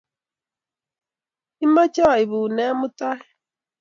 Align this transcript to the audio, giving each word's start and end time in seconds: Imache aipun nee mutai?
Imache 1.65 2.01
aipun 2.13 2.49
nee 2.55 2.71
mutai? 2.79 3.19